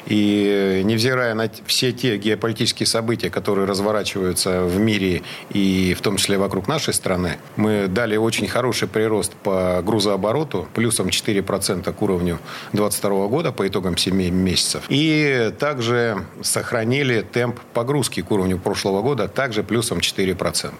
И 0.06 0.82
невзирая 0.84 1.34
на 1.34 1.50
все 1.66 1.92
те 1.92 2.16
геополитические 2.16 2.86
события, 2.86 3.30
которые 3.30 3.66
разворачиваются 3.66 4.62
в 4.64 4.78
мире 4.78 5.22
и 5.50 5.94
в 5.94 6.00
том 6.00 6.16
числе 6.16 6.38
вокруг 6.38 6.68
нашей 6.68 6.94
страны, 6.94 7.38
мы 7.56 7.88
дали 7.88 8.16
очень 8.16 8.46
хороший 8.46 8.88
прирост 8.88 9.32
по 9.34 9.82
грузообороту, 9.84 10.68
плюсом 10.74 11.08
4% 11.08 11.92
к 11.92 12.02
уровню 12.02 12.38
2022 12.72 13.26
года 13.28 13.52
по 13.52 13.66
итогам 13.66 13.96
7 13.96 14.14
месяцев. 14.30 14.84
И 14.88 15.52
также 15.58 16.24
сохранили 16.42 17.22
темп 17.22 17.60
погрузки 17.74 18.22
к 18.22 18.30
уровню 18.30 18.58
прошлого 18.58 19.02
года, 19.02 19.28
также 19.28 19.62
плюсом 19.62 19.98
4%. 19.98 20.72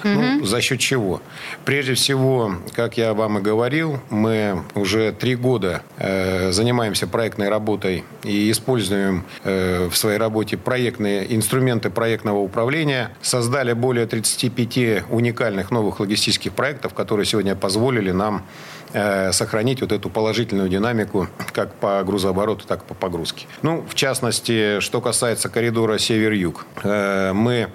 Угу. 0.00 0.08
Ну, 0.10 0.44
за 0.44 0.60
счет 0.60 0.80
чего? 0.80 1.20
Прежде 1.64 1.94
всего, 1.94 2.56
как 2.72 2.96
я 2.96 3.14
вам 3.14 3.38
и 3.38 3.42
говорил, 3.42 4.00
мы 4.10 4.62
уже 4.74 5.12
три 5.12 5.36
года 5.36 5.82
э, 5.98 6.52
занимаемся 6.52 7.06
проектной 7.06 7.48
работой 7.48 8.04
и 8.24 8.50
используем 8.50 9.24
э, 9.44 9.88
в 9.88 9.96
своей 9.96 10.18
работе 10.18 10.56
проектные 10.56 11.34
инструменты 11.34 11.90
проектного 11.90 12.38
управления. 12.38 13.10
Создали 13.22 13.72
более 13.72 14.06
35 14.06 15.10
уникальных 15.10 15.70
новых 15.70 16.00
логистических 16.00 16.52
проектов, 16.52 16.94
которые 16.94 17.26
сегодня 17.26 17.54
позволили 17.54 18.10
нам 18.10 18.44
Э, 18.94 19.32
сохранить 19.32 19.80
вот 19.80 19.90
эту 19.90 20.10
положительную 20.10 20.68
динамику 20.68 21.26
как 21.52 21.74
по 21.74 22.02
грузообороту, 22.04 22.66
так 22.66 22.82
и 22.82 22.86
по 22.86 22.92
погрузке. 22.92 23.46
Ну, 23.62 23.82
в 23.88 23.94
частности, 23.94 24.80
что 24.80 25.00
касается 25.00 25.48
коридора 25.48 25.96
север-юг, 25.96 26.66
э, 26.82 27.32
мы 27.32 27.70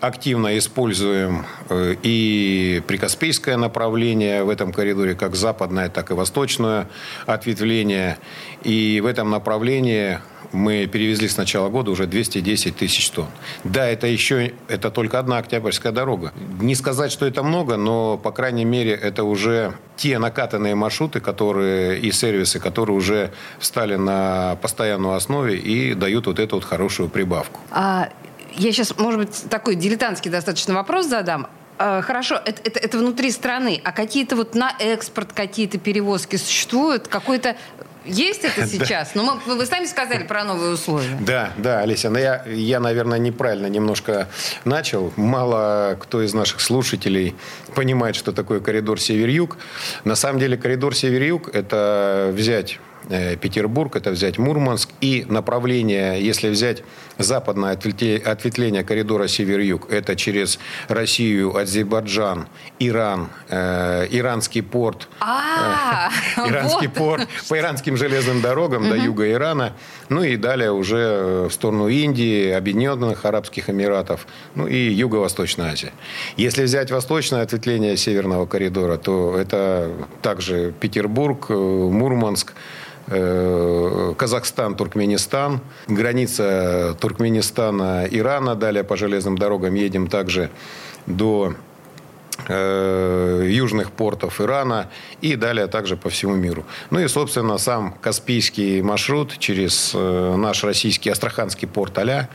активно 0.00 0.58
используем 0.58 1.44
э, 1.68 1.96
и 2.02 2.82
прикаспийское 2.86 3.56
направление 3.56 4.44
в 4.44 4.48
этом 4.48 4.72
коридоре, 4.72 5.14
как 5.14 5.34
западное, 5.34 5.88
так 5.88 6.10
и 6.10 6.14
восточное 6.14 6.88
ответвление. 7.26 8.18
И 8.62 9.00
в 9.02 9.06
этом 9.06 9.30
направлении 9.30 10.18
мы 10.54 10.86
перевезли 10.86 11.28
с 11.28 11.36
начала 11.36 11.68
года 11.68 11.90
уже 11.90 12.06
210 12.06 12.76
тысяч 12.76 13.10
тонн. 13.10 13.26
Да, 13.64 13.86
это 13.86 14.06
еще, 14.06 14.52
это 14.68 14.90
только 14.90 15.18
одна 15.18 15.38
Октябрьская 15.38 15.92
дорога. 15.92 16.32
Не 16.60 16.74
сказать, 16.74 17.12
что 17.12 17.26
это 17.26 17.42
много, 17.42 17.76
но, 17.76 18.16
по 18.16 18.30
крайней 18.30 18.64
мере, 18.64 18.92
это 18.92 19.24
уже 19.24 19.74
те 19.96 20.18
накатанные 20.18 20.74
маршруты, 20.74 21.20
которые 21.20 22.00
и 22.00 22.10
сервисы, 22.12 22.60
которые 22.60 22.96
уже 22.96 23.32
встали 23.58 23.96
на 23.96 24.56
постоянную 24.62 25.14
основе 25.14 25.56
и 25.56 25.94
дают 25.94 26.26
вот 26.26 26.38
эту 26.38 26.56
вот 26.56 26.64
хорошую 26.64 27.08
прибавку. 27.08 27.60
А, 27.70 28.08
я 28.56 28.72
сейчас, 28.72 28.96
может 28.98 29.20
быть, 29.20 29.44
такой 29.50 29.74
дилетантский 29.74 30.30
достаточно 30.30 30.74
вопрос 30.74 31.06
задам. 31.06 31.48
А, 31.76 32.02
хорошо, 32.02 32.40
это, 32.44 32.60
это, 32.64 32.78
это 32.78 32.98
внутри 32.98 33.30
страны, 33.30 33.80
а 33.84 33.92
какие-то 33.92 34.36
вот 34.36 34.54
на 34.54 34.74
экспорт 34.78 35.32
какие-то 35.32 35.78
перевозки 35.78 36.36
существуют? 36.36 37.08
Какой-то 37.08 37.56
есть 38.04 38.44
это 38.44 38.66
сейчас? 38.68 39.14
Но 39.14 39.40
мы, 39.46 39.56
вы 39.56 39.66
сами 39.66 39.86
сказали 39.86 40.24
про 40.24 40.44
новые 40.44 40.74
условия. 40.74 41.18
Да, 41.20 41.50
да, 41.56 41.80
Олеся. 41.80 42.10
Но 42.10 42.18
я, 42.18 42.44
я, 42.46 42.78
наверное, 42.78 43.18
неправильно 43.18 43.66
немножко 43.66 44.28
начал. 44.64 45.12
Мало 45.16 45.96
кто 46.00 46.22
из 46.22 46.32
наших 46.32 46.60
слушателей 46.60 47.34
понимает, 47.74 48.14
что 48.14 48.32
такое 48.32 48.60
коридор 48.60 49.00
север-юг. 49.00 49.56
На 50.04 50.14
самом 50.14 50.38
деле 50.38 50.56
коридор 50.56 50.94
север-юг– 50.94 51.48
это 51.52 52.30
взять 52.32 52.78
Э, 53.10 53.36
Петербург, 53.36 53.96
это 53.96 54.10
взять 54.10 54.38
Мурманск. 54.38 54.88
И 55.00 55.26
направление, 55.28 56.24
если 56.24 56.48
взять 56.48 56.82
западное 57.18 57.72
ответвление 57.72 58.84
коридора 58.84 59.28
север-юг, 59.28 59.90
это 59.90 60.16
через 60.16 60.58
Россию, 60.88 61.56
Азербайджан, 61.56 62.48
Иран, 62.78 63.28
э, 63.48 64.06
иранский 64.10 64.62
порт. 64.62 65.08
А, 65.20 66.10
э, 66.36 66.40
иранский 66.50 66.88
порт 66.88 67.28
по 67.48 67.58
иранским 67.58 67.96
железным 67.96 68.40
дорогам 68.40 68.88
до 68.88 68.96
юга 68.96 69.30
Ирана. 69.30 69.72
Ну 70.08 70.22
и 70.22 70.36
далее 70.36 70.72
уже 70.72 71.46
в 71.48 71.52
сторону 71.52 71.88
Индии, 71.88 72.50
Объединенных 72.50 73.24
Арабских 73.24 73.70
Эмиратов, 73.70 74.26
ну 74.54 74.66
и 74.66 74.76
Юго-Восточная 74.76 75.72
Азия. 75.72 75.92
Если 76.36 76.64
взять 76.64 76.90
восточное 76.90 77.42
ответвление 77.42 77.96
северного 77.96 78.46
коридора, 78.46 78.98
то 78.98 79.36
это 79.36 79.90
также 80.22 80.74
Петербург, 80.78 81.48
Мурманск, 81.48 82.52
Э, 82.54 82.93
Казахстан, 83.06 84.74
Туркменистан, 84.76 85.60
граница 85.88 86.96
Туркменистана, 87.00 88.06
Ирана. 88.10 88.54
Далее 88.54 88.84
по 88.84 88.96
железным 88.96 89.36
дорогам 89.36 89.74
едем 89.74 90.06
также 90.06 90.50
до 91.06 91.54
э, 92.48 93.46
южных 93.50 93.90
портов 93.92 94.40
Ирана 94.40 94.90
и 95.20 95.36
далее 95.36 95.66
также 95.66 95.96
по 95.96 96.08
всему 96.08 96.34
миру. 96.34 96.64
Ну 96.90 97.00
и, 97.00 97.08
собственно, 97.08 97.58
сам 97.58 97.94
Каспийский 98.00 98.80
маршрут 98.80 99.38
через 99.38 99.92
э, 99.94 100.36
наш 100.36 100.64
российский 100.64 101.10
Астраханский 101.10 101.68
порт 101.68 101.98
Аля 101.98 102.28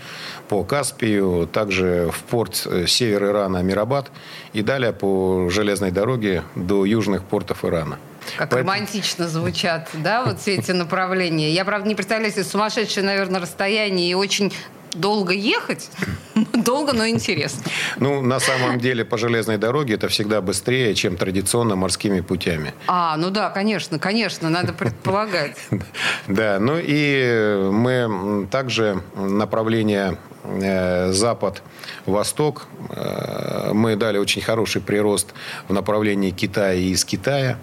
по 0.50 0.64
Каспию, 0.64 1.48
также 1.52 2.10
в 2.12 2.24
порт 2.24 2.68
север 2.88 3.26
Ирана 3.26 3.64
Мирабад 3.64 4.12
и 4.54 4.62
далее 4.62 4.94
по 4.94 5.50
железной 5.50 5.92
дороге 5.92 6.44
до 6.56 6.86
южных 6.86 7.24
портов 7.24 7.66
Ирана. 7.66 7.98
Как 8.38 8.50
Поэтому... 8.50 8.72
романтично 8.72 9.28
звучат, 9.28 9.90
да, 9.94 10.24
вот 10.24 10.40
все 10.40 10.56
эти 10.56 10.72
направления. 10.72 11.52
Я, 11.52 11.66
правда, 11.66 11.88
не 11.88 11.96
представляю 11.96 12.32
себе 12.32 12.44
сумасшедшее, 12.44 13.06
наверное, 13.06 13.42
расстояние 13.42 14.10
и 14.10 14.14
очень 14.14 14.54
долго 14.94 15.34
ехать. 15.34 15.90
Долго, 16.70 16.94
но 16.94 17.08
интересно. 17.08 17.64
Ну, 17.98 18.22
на 18.22 18.40
самом 18.40 18.78
деле, 18.80 19.04
по 19.04 19.18
железной 19.18 19.58
дороге 19.58 19.96
это 19.96 20.08
всегда 20.08 20.40
быстрее, 20.40 20.94
чем 20.94 21.18
традиционно 21.18 21.76
морскими 21.76 22.22
путями. 22.22 22.76
А, 22.86 23.18
ну 23.18 23.32
да, 23.32 23.50
конечно, 23.50 23.98
конечно, 23.98 24.50
надо 24.50 24.74
предполагать. 24.74 25.58
Да, 26.28 26.60
ну 26.60 26.76
и 26.78 27.70
мы 27.72 28.48
также 28.52 29.02
направление 29.16 30.18
э, 30.44 31.12
запад-восток 31.12 32.68
э, 32.90 33.72
мы 33.74 33.96
дали 33.96 34.20
очень 34.20 34.42
хороший 34.44 34.82
прирост 34.82 35.34
в 35.68 35.74
направлении 35.74 36.30
Китая 36.30 36.74
и 36.74 36.90
из 36.90 37.04
Китая. 37.04 37.58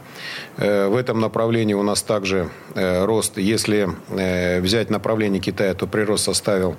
Э, 0.56 0.88
в 0.88 0.96
этом 0.96 1.20
направлении 1.20 1.74
у 1.74 1.82
нас 1.84 2.02
также 2.02 2.50
рост, 2.74 3.38
если 3.38 3.88
взять 4.60 4.90
направление 4.90 5.40
Китая, 5.40 5.74
то 5.74 5.86
прирост 5.86 6.24
составил 6.24 6.76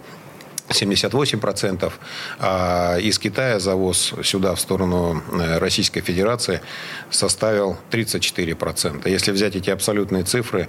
78%, 0.70 1.92
а 2.40 2.98
из 2.98 3.20
Китая 3.20 3.60
завоз 3.60 4.14
сюда, 4.24 4.54
в 4.56 4.60
сторону 4.60 5.22
э, 5.32 5.58
Российской 5.60 6.02
Федерации, 6.02 6.62
составил 7.10 7.78
34%. 7.92 9.10
Если 9.10 9.32
взять 9.32 9.56
эти 9.56 9.70
абсолютные 9.70 10.24
цифры, 10.24 10.68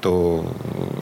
то 0.00 0.44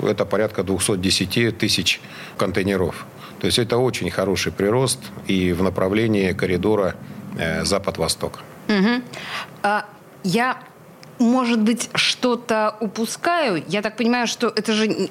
это 0.02 0.24
порядка 0.24 0.62
210 0.62 1.58
тысяч 1.58 2.00
контейнеров. 2.36 3.06
То 3.40 3.46
есть 3.46 3.58
это 3.58 3.76
очень 3.78 4.10
хороший 4.10 4.52
прирост 4.52 5.00
и 5.26 5.52
в 5.52 5.62
направлении 5.62 6.32
коридора 6.32 6.96
э, 7.38 7.64
Запад-Восток. 7.64 8.40
Угу. 8.68 9.02
А, 9.62 9.86
я 10.24 10.58
может 11.18 11.60
быть, 11.60 11.90
что-то 11.94 12.76
упускаю. 12.80 13.62
Я 13.68 13.82
так 13.82 13.96
понимаю, 13.96 14.26
что 14.26 14.48
это 14.48 14.72
же 14.72 15.08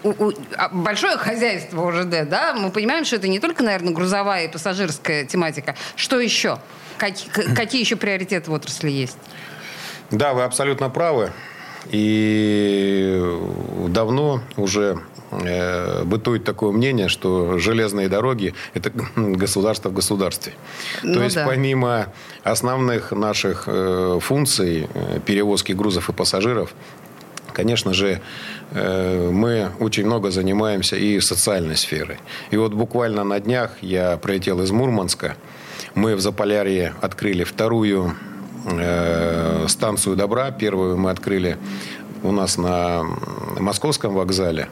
а, 0.55 0.69
большое 0.69 1.17
хозяйство 1.17 1.89
ОЖД, 1.89 2.29
да? 2.29 2.53
Мы 2.53 2.71
понимаем, 2.71 3.05
что 3.05 3.17
это 3.17 3.27
не 3.27 3.39
только, 3.39 3.63
наверное, 3.63 3.93
грузовая 3.93 4.45
и 4.45 4.51
пассажирская 4.51 5.25
тематика. 5.25 5.75
Что 5.95 6.19
еще? 6.19 6.59
Какие, 6.97 7.29
какие 7.55 7.81
еще 7.81 7.95
приоритеты 7.95 8.49
в 8.49 8.53
отрасли 8.53 8.89
есть? 8.89 9.17
Да, 10.11 10.33
вы 10.33 10.43
абсолютно 10.43 10.89
правы. 10.89 11.31
И 11.89 13.21
давно 13.89 14.41
уже 14.55 14.99
бытует 16.05 16.43
такое 16.43 16.71
мнение, 16.71 17.09
что 17.09 17.57
железные 17.59 18.09
дороги– 18.09 18.53
это 18.73 18.91
государство 19.15 19.89
в 19.89 19.93
государстве. 19.93 20.53
Ну, 21.03 21.15
То 21.15 21.23
есть 21.23 21.35
да. 21.35 21.45
помимо 21.45 22.07
основных 22.43 23.11
наших 23.11 23.65
э, 23.67 24.19
функций 24.21 24.87
э, 24.93 25.19
перевозки 25.25 25.73
грузов 25.73 26.09
и 26.09 26.13
пассажиров, 26.13 26.73
конечно 27.53 27.93
же, 27.93 28.21
э, 28.71 29.29
мы 29.31 29.71
очень 29.79 30.05
много 30.05 30.31
занимаемся 30.31 30.95
и 30.95 31.19
социальной 31.19 31.75
сферой. 31.75 32.17
И 32.51 32.57
вот 32.57 32.73
буквально 32.73 33.23
на 33.23 33.39
днях 33.39 33.71
я 33.81 34.17
прилетел 34.17 34.61
из 34.61 34.71
Мурманска. 34.71 35.35
Мы 35.95 36.15
в 36.15 36.21
Заполярье 36.21 36.93
открыли 37.01 37.43
вторую 37.43 38.15
э, 38.65 39.65
станцию 39.67 40.15
добра. 40.15 40.51
Первую 40.51 40.97
мы 40.97 41.09
открыли 41.09 41.57
у 42.23 42.31
нас 42.31 42.57
на 42.57 43.03
московском 43.59 44.13
вокзале. 44.13 44.69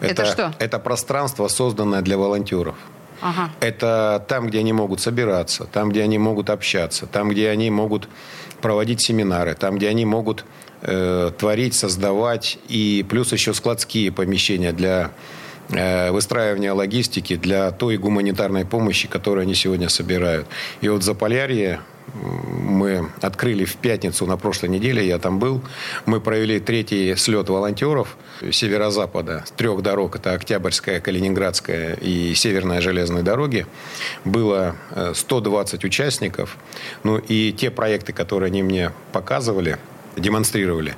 Это, 0.00 0.22
это 0.22 0.24
что? 0.26 0.54
Это 0.58 0.78
пространство, 0.78 1.48
созданное 1.48 2.02
для 2.02 2.16
волонтеров. 2.16 2.76
Ага. 3.20 3.50
Это 3.60 4.24
там, 4.28 4.46
где 4.46 4.60
они 4.60 4.72
могут 4.72 5.00
собираться, 5.00 5.64
там, 5.64 5.90
где 5.90 6.02
они 6.02 6.18
могут 6.18 6.50
общаться, 6.50 7.06
там, 7.06 7.30
где 7.30 7.50
они 7.50 7.70
могут 7.70 8.08
проводить 8.60 9.00
семинары, 9.00 9.54
там, 9.54 9.76
где 9.76 9.88
они 9.88 10.04
могут 10.04 10.44
э, 10.82 11.32
творить, 11.36 11.74
создавать, 11.74 12.58
и 12.68 13.04
плюс 13.08 13.32
еще 13.32 13.54
складские 13.54 14.12
помещения 14.12 14.72
для 14.72 15.10
э, 15.70 16.10
выстраивания 16.12 16.72
логистики, 16.72 17.36
для 17.36 17.70
той 17.72 17.96
гуманитарной 17.96 18.64
помощи, 18.64 19.08
которую 19.08 19.42
они 19.42 19.54
сегодня 19.54 19.88
собирают. 19.88 20.46
И 20.80 20.88
вот 20.88 21.02
Заполярье 21.02 21.80
мы 22.14 23.10
открыли 23.20 23.64
в 23.64 23.76
пятницу 23.76 24.26
на 24.26 24.36
прошлой 24.36 24.68
неделе, 24.68 25.06
я 25.06 25.18
там 25.18 25.38
был. 25.38 25.62
Мы 26.06 26.20
провели 26.20 26.60
третий 26.60 27.14
слет 27.16 27.48
волонтеров 27.48 28.16
северо-запада, 28.50 29.44
трех 29.56 29.82
дорог, 29.82 30.16
это 30.16 30.32
Октябрьская, 30.32 31.00
Калининградская 31.00 31.94
и 31.94 32.34
Северная 32.34 32.80
железная 32.80 33.22
дороги. 33.22 33.66
Было 34.24 34.76
120 35.14 35.82
э, 35.82 35.86
участников. 35.86 36.56
Ну 37.02 37.18
и 37.18 37.52
те 37.52 37.70
проекты, 37.70 38.12
которые 38.12 38.48
они 38.48 38.62
мне 38.62 38.92
показывали, 39.12 39.78
демонстрировали. 40.16 40.96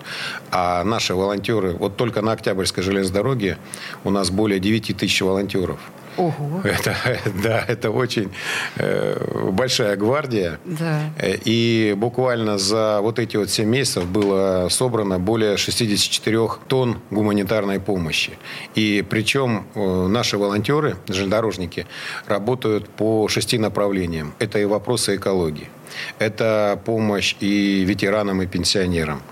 А 0.51 0.83
наши 0.85 1.15
волонтеры, 1.15 1.73
вот 1.73 1.97
только 1.97 2.23
на 2.23 2.33
Октябрьской 2.33 2.83
железной 2.83 3.15
дороге 3.15 3.59
у 4.05 4.11
нас 4.11 4.31
более 4.31 4.61
9 4.61 4.97
тысяч 4.97 5.21
волонтеров. 5.23 5.79
Ого. 6.17 6.61
Это, 6.65 6.95
да, 7.43 7.65
это 7.67 7.91
очень 7.91 8.31
э, 8.77 9.51
большая 9.51 9.97
гвардия. 9.97 10.59
Да. 10.65 11.01
И 11.45 11.95
буквально 11.97 12.59
за 12.59 13.01
вот 13.01 13.19
эти 13.19 13.37
вот 13.37 13.51
7 13.51 13.69
месяцев 13.69 14.07
было 14.07 14.69
собрано 14.71 15.19
более 15.19 15.57
64 15.57 16.39
тонн 16.69 16.99
гуманитарной 17.11 17.81
помощи. 17.81 18.33
И 18.75 19.05
причем 19.09 19.67
э, 19.75 20.07
наши 20.09 20.37
волонтеры, 20.37 20.97
железнодорожники, 21.09 21.87
работают 22.27 22.89
по 22.89 23.29
шести 23.29 23.59
направлениям. 23.59 24.35
Это 24.39 24.59
и 24.59 24.65
вопросы 24.65 25.17
экологии 25.17 25.69
это 26.19 26.81
помощь 26.85 27.37
и 27.41 27.85
ветеранам, 27.85 28.43
и 28.43 28.47
пенсионерам. 28.47 29.23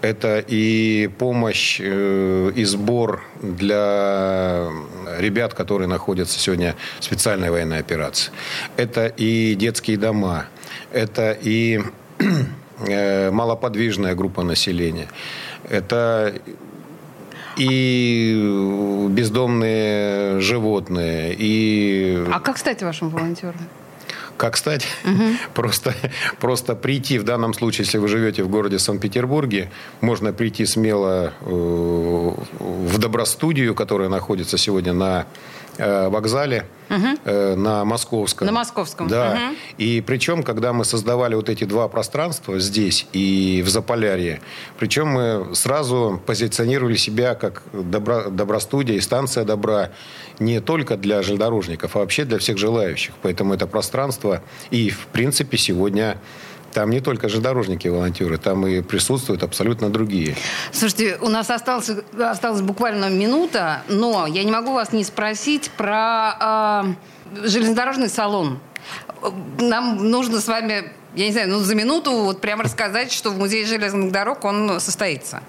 Это 0.00 0.38
и 0.38 1.08
помощь 1.18 1.80
э, 1.80 2.52
и 2.54 2.64
сбор 2.64 3.22
для 3.42 4.68
ребят, 5.18 5.54
которые 5.54 5.88
находятся 5.88 6.38
сегодня 6.38 6.74
в 7.00 7.04
специальной 7.04 7.50
военной 7.50 7.78
операции. 7.78 8.32
Это 8.76 9.06
и 9.06 9.54
детские 9.54 9.98
дома. 9.98 10.46
Это 10.92 11.32
и 11.32 11.80
э, 12.78 13.30
малоподвижная 13.30 14.14
группа 14.14 14.42
населения. 14.42 15.08
Это 15.68 16.34
и 17.56 19.08
бездомные 19.10 20.40
животные, 20.40 21.34
и... 21.38 22.24
А 22.30 22.40
как 22.40 22.58
стать 22.58 22.82
вашим 22.82 23.08
волонтером? 23.08 23.56
Как 24.36 24.56
стать? 24.56 24.86
Угу. 25.04 25.22
Просто, 25.54 25.94
просто 26.40 26.74
прийти, 26.74 27.18
в 27.18 27.24
данном 27.24 27.54
случае, 27.54 27.84
если 27.84 27.98
вы 27.98 28.08
живете 28.08 28.42
в 28.42 28.48
городе 28.48 28.78
Санкт-Петербурге, 28.78 29.70
можно 30.00 30.32
прийти 30.32 30.66
смело 30.66 31.32
э, 31.40 31.50
в 32.58 32.98
Добростудию, 32.98 33.74
которая 33.74 34.08
находится 34.08 34.58
сегодня 34.58 34.92
на 34.92 35.26
вокзале 35.78 36.66
угу. 36.88 37.30
на 37.56 37.84
Московском. 37.84 38.46
На 38.46 38.52
Московском. 38.52 39.08
Да. 39.08 39.32
Угу. 39.32 39.56
И 39.78 40.00
причем, 40.00 40.42
когда 40.42 40.72
мы 40.72 40.84
создавали 40.84 41.34
вот 41.34 41.48
эти 41.48 41.64
два 41.64 41.88
пространства 41.88 42.58
здесь 42.58 43.06
и 43.12 43.62
в 43.64 43.68
Заполярье, 43.68 44.40
причем 44.78 45.08
мы 45.08 45.54
сразу 45.54 46.20
позиционировали 46.24 46.96
себя 46.96 47.34
как 47.34 47.62
добро, 47.72 48.30
добростудия 48.30 48.96
и 48.96 49.00
станция 49.00 49.44
добра 49.44 49.90
не 50.38 50.60
только 50.60 50.96
для 50.96 51.22
железнодорожников, 51.22 51.96
а 51.96 52.00
вообще 52.00 52.24
для 52.24 52.38
всех 52.38 52.58
желающих. 52.58 53.14
Поэтому 53.22 53.54
это 53.54 53.66
пространство 53.66 54.42
и, 54.70 54.90
в 54.90 55.06
принципе, 55.08 55.56
сегодня 55.56 56.18
там 56.76 56.90
не 56.90 57.00
только 57.00 57.30
же 57.30 57.40
дорожники 57.40 57.88
волонтеры, 57.88 58.36
там 58.36 58.66
и 58.66 58.82
присутствуют 58.82 59.42
абсолютно 59.42 59.88
другие. 59.88 60.36
Слушайте, 60.72 61.16
у 61.22 61.30
нас 61.30 61.48
осталось, 61.48 61.90
осталась 62.20 62.60
буквально 62.60 63.08
минута, 63.08 63.82
но 63.88 64.26
я 64.26 64.44
не 64.44 64.50
могу 64.50 64.74
вас 64.74 64.92
не 64.92 65.02
спросить 65.02 65.70
про 65.78 66.94
э, 67.34 67.46
железнодорожный 67.48 68.10
салон. 68.10 68.58
Нам 69.58 70.10
нужно 70.10 70.38
с 70.42 70.48
вами 70.48 70.92
я 71.16 71.26
не 71.26 71.32
знаю, 71.32 71.48
ну 71.48 71.60
за 71.60 71.74
минуту 71.74 72.12
вот 72.12 72.42
прямо 72.42 72.62
рассказать, 72.64 73.10
что 73.10 73.30
в 73.30 73.38
Музее 73.38 73.64
железных 73.64 74.12
дорог 74.12 74.44
он 74.44 74.78
состоится. 74.80 75.42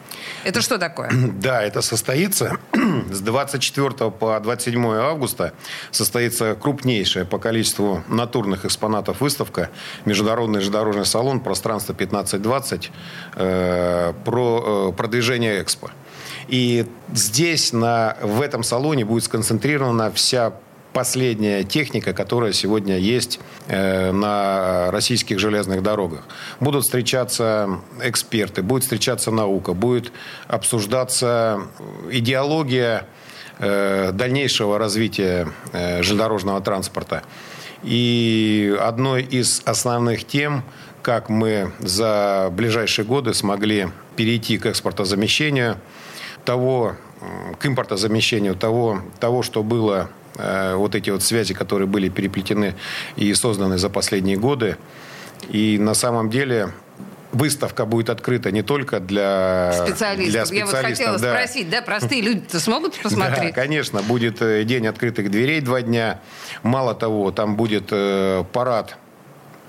Это 0.43 0.61
что 0.61 0.77
такое? 0.77 1.11
Да, 1.37 1.61
это 1.61 1.81
состоится. 1.81 2.57
С 3.11 3.19
24 3.19 4.11
по 4.11 4.39
27 4.39 4.85
августа 4.95 5.53
состоится 5.91 6.55
крупнейшая 6.55 7.25
по 7.25 7.37
количеству 7.37 8.03
натурных 8.07 8.65
экспонатов 8.65 9.19
выставка 9.19 9.69
Международный 10.05 10.61
железнодорожный 10.61 11.05
салон 11.05 11.41
«Пространство 11.41 11.93
1520» 11.93 12.89
э, 13.35 14.13
про 14.23 14.89
э, 14.89 14.95
продвижение 14.95 15.61
экспо. 15.61 15.91
И 16.47 16.85
здесь, 17.13 17.73
на, 17.73 18.15
в 18.21 18.41
этом 18.41 18.63
салоне 18.63 19.03
будет 19.03 19.25
сконцентрирована 19.25 20.11
вся 20.11 20.53
последняя 20.97 21.63
техника, 21.63 22.11
которая 22.11 22.53
сегодня 22.53 22.97
есть 22.97 23.39
э, 23.67 24.11
на 24.11 24.89
российских 24.89 25.37
железных 25.37 25.83
дорогах. 25.83 26.23
Будут 26.59 26.85
встречаться 26.85 27.81
эксперты, 28.01 28.63
будет 28.63 28.81
встречаться 28.81 29.29
наука, 29.29 29.73
будет 29.73 30.11
обсуждаться 30.47 31.61
идеология 32.09 33.05
э, 33.59 34.11
дальнейшего 34.11 34.79
развития 34.79 35.47
э, 35.71 36.01
железнодорожного 36.01 36.61
транспорта. 36.61 37.21
И 37.83 38.75
одной 38.81 39.21
из 39.21 39.61
основных 39.65 40.25
тем, 40.25 40.63
как 41.03 41.29
мы 41.29 41.73
за 41.77 42.49
ближайшие 42.51 43.05
годы 43.05 43.35
смогли 43.35 43.89
перейти 44.15 44.57
к 44.57 44.65
экспортозамещению 44.65 45.77
того, 46.43 46.95
к 47.59 47.65
импортозамещению 47.65 48.55
того, 48.55 49.01
того, 49.19 49.43
что 49.43 49.63
было 49.63 50.09
Э, 50.37 50.75
вот 50.75 50.93
эти 50.93 51.09
вот 51.09 51.23
связи, 51.23 51.53
которые 51.53 51.87
были 51.87 52.09
переплетены 52.09 52.75
и 53.15 53.33
созданы 53.33 53.77
за 53.77 53.89
последние 53.89 54.37
годы. 54.37 54.77
И 55.49 55.77
на 55.79 55.93
самом 55.93 56.29
деле 56.29 56.71
выставка 57.31 57.85
будет 57.85 58.09
открыта 58.09 58.51
не 58.51 58.61
только 58.61 58.99
для 58.99 59.73
специалистов. 59.73 60.31
Для 60.31 60.45
специалистов 60.45 60.53
Я 60.53 60.65
вот 60.65 60.89
хотела 60.89 61.19
да. 61.19 61.33
спросить, 61.33 61.69
да, 61.69 61.81
простые 61.81 62.21
люди-то 62.21 62.59
смогут 62.59 62.95
посмотреть? 63.01 63.55
Да, 63.55 63.61
конечно, 63.61 64.03
будет 64.03 64.41
э, 64.41 64.63
день 64.63 64.85
открытых 64.85 65.31
дверей 65.31 65.61
два 65.61 65.81
дня. 65.81 66.19
Мало 66.61 66.93
того, 66.93 67.31
там 67.31 67.55
будет 67.55 67.87
э, 67.91 68.43
парад 68.53 68.97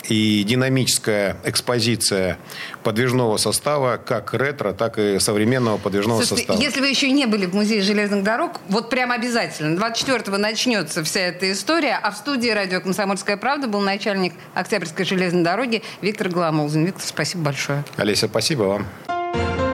и 0.08 0.44
динамическая 0.44 1.36
экспозиция 1.44 2.38
подвижного 2.82 3.36
состава, 3.36 3.96
как 3.96 4.34
ретро, 4.34 4.72
так 4.72 4.98
и 4.98 5.18
современного 5.18 5.78
подвижного 5.78 6.22
Слушайте, 6.22 6.46
состава. 6.46 6.60
Если 6.60 6.80
вы 6.80 6.88
еще 6.88 7.10
не 7.10 7.26
были 7.26 7.46
в 7.46 7.54
Музее 7.54 7.82
железных 7.82 8.22
дорог, 8.22 8.60
вот 8.68 8.90
прям 8.90 9.10
обязательно. 9.10 9.78
24-го 9.78 10.36
начнется 10.36 11.04
вся 11.04 11.20
эта 11.20 11.50
история, 11.52 11.98
а 12.02 12.10
в 12.10 12.16
студии 12.16 12.48
радио 12.48 12.80
«Комсомольская 12.80 13.36
правда» 13.36 13.68
был 13.68 13.80
начальник 13.80 14.34
Октябрьской 14.54 15.04
железной 15.04 15.42
дороги 15.42 15.82
Виктор 16.00 16.28
Гламолзин. 16.28 16.86
Виктор, 16.86 17.02
спасибо 17.04 17.44
большое. 17.44 17.84
Олеся, 17.96 18.28
спасибо 18.28 18.62
вам. 18.62 19.67